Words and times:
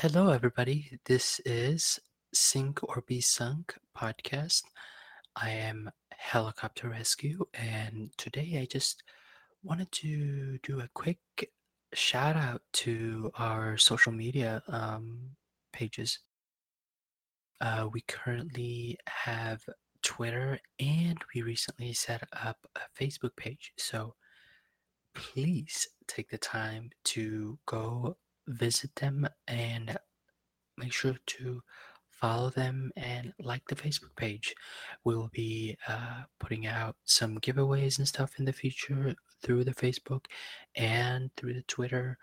Hello, 0.00 0.28
everybody. 0.28 0.96
This 1.06 1.40
is 1.44 1.98
Sink 2.32 2.78
or 2.84 3.02
Be 3.08 3.20
Sunk 3.20 3.74
podcast. 3.96 4.62
I 5.34 5.50
am 5.50 5.90
Helicopter 6.12 6.88
Rescue, 6.88 7.44
and 7.52 8.12
today 8.16 8.60
I 8.62 8.66
just 8.70 9.02
wanted 9.64 9.90
to 9.90 10.58
do 10.62 10.78
a 10.78 10.88
quick 10.94 11.18
shout 11.94 12.36
out 12.36 12.62
to 12.74 13.32
our 13.38 13.76
social 13.76 14.12
media 14.12 14.62
um, 14.68 15.18
pages. 15.72 16.20
Uh, 17.60 17.88
we 17.92 18.02
currently 18.02 18.96
have 19.08 19.62
Twitter, 20.02 20.60
and 20.78 21.18
we 21.34 21.42
recently 21.42 21.92
set 21.92 22.22
up 22.44 22.56
a 22.76 23.02
Facebook 23.02 23.34
page. 23.34 23.72
So 23.78 24.14
please 25.16 25.88
take 26.06 26.30
the 26.30 26.38
time 26.38 26.88
to 27.06 27.58
go 27.66 28.16
visit 28.48 28.94
them 28.96 29.28
and 29.46 29.96
make 30.76 30.92
sure 30.92 31.16
to 31.26 31.62
follow 32.10 32.50
them 32.50 32.90
and 32.96 33.32
like 33.40 33.62
the 33.68 33.76
Facebook 33.76 34.14
page. 34.16 34.54
We 35.04 35.14
will 35.14 35.30
be 35.32 35.76
uh, 35.86 36.22
putting 36.40 36.66
out 36.66 36.96
some 37.04 37.38
giveaways 37.38 37.98
and 37.98 38.08
stuff 38.08 38.38
in 38.38 38.44
the 38.44 38.52
future 38.52 39.14
through 39.42 39.64
the 39.64 39.74
Facebook 39.74 40.26
and 40.74 41.30
through 41.36 41.54
the 41.54 41.62
Twitter. 41.62 42.18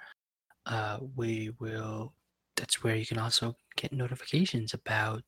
Uh, 0.66 1.00
we 1.16 1.52
will, 1.60 2.14
that's 2.56 2.84
where 2.84 2.96
you 2.96 3.06
can 3.06 3.20
also 3.20 3.56
get 3.78 3.94
notifications 3.94 4.74
about 4.74 5.24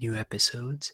new 0.00 0.14
episodes 0.14 0.92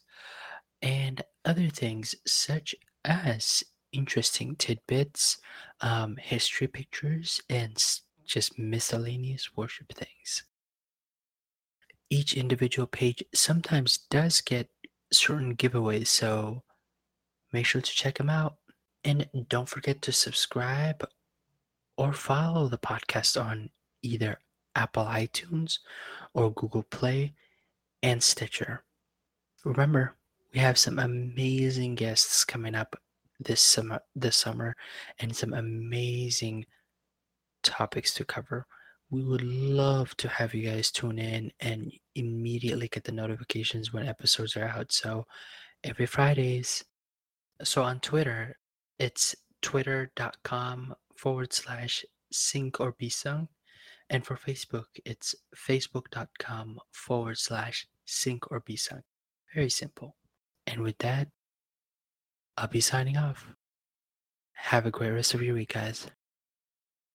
and 0.82 1.22
other 1.44 1.68
things 1.68 2.14
such 2.26 2.74
as 3.04 3.62
interesting 3.92 4.56
tidbits, 4.56 5.38
um, 5.80 6.16
history 6.16 6.66
pictures, 6.66 7.40
and 7.48 7.78
just 8.24 8.58
miscellaneous 8.58 9.56
worship 9.56 9.92
things. 9.92 10.44
Each 12.10 12.34
individual 12.34 12.86
page 12.86 13.22
sometimes 13.34 13.98
does 14.10 14.40
get 14.40 14.68
certain 15.12 15.56
giveaways, 15.56 16.08
so 16.08 16.62
make 17.52 17.66
sure 17.66 17.80
to 17.80 17.90
check 17.90 18.18
them 18.18 18.30
out. 18.30 18.56
And 19.04 19.28
don't 19.48 19.68
forget 19.68 20.00
to 20.02 20.12
subscribe 20.12 21.06
or 21.96 22.12
follow 22.12 22.68
the 22.68 22.78
podcast 22.78 23.40
on 23.42 23.70
either 24.02 24.38
Apple 24.74 25.04
iTunes 25.04 25.78
or 26.32 26.52
Google 26.52 26.84
Play 26.84 27.34
and 28.02 28.22
Stitcher. 28.22 28.82
Remember, 29.64 30.14
we 30.52 30.60
have 30.60 30.78
some 30.78 30.98
amazing 30.98 31.94
guests 31.94 32.44
coming 32.44 32.74
up 32.74 32.96
this 33.40 33.60
summer 33.60 34.00
this 34.14 34.36
summer 34.36 34.76
and 35.18 35.34
some 35.34 35.52
amazing 35.52 36.64
topics 37.64 38.14
to 38.14 38.24
cover. 38.24 38.66
We 39.10 39.24
would 39.24 39.42
love 39.42 40.16
to 40.18 40.28
have 40.28 40.54
you 40.54 40.70
guys 40.70 40.90
tune 40.90 41.18
in 41.18 41.50
and 41.60 41.92
immediately 42.14 42.88
get 42.88 43.04
the 43.04 43.12
notifications 43.12 43.92
when 43.92 44.06
episodes 44.06 44.56
are 44.56 44.64
out. 44.64 44.92
So 44.92 45.26
every 45.82 46.06
Fridays. 46.06 46.84
So 47.62 47.82
on 47.82 48.00
Twitter, 48.00 48.56
it's 48.98 49.34
twitter.com 49.62 50.94
forward 51.16 51.52
slash 51.52 52.04
sink 52.32 52.80
or 52.80 52.92
be 52.92 53.08
sunk. 53.08 53.48
And 54.10 54.24
for 54.24 54.36
Facebook, 54.36 54.86
it's 55.04 55.34
facebook.com 55.56 56.78
forward 56.92 57.38
slash 57.38 57.86
sink 58.04 58.50
or 58.50 58.60
be 58.60 58.76
sunk. 58.76 59.02
Very 59.54 59.70
simple. 59.70 60.16
And 60.66 60.82
with 60.82 60.98
that, 60.98 61.28
I'll 62.56 62.68
be 62.68 62.80
signing 62.80 63.16
off. 63.16 63.46
Have 64.52 64.86
a 64.86 64.90
great 64.90 65.10
rest 65.10 65.34
of 65.34 65.42
your 65.42 65.54
week, 65.54 65.74
guys. 65.74 66.06